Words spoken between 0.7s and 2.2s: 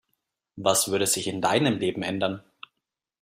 würde sich in deinem Leben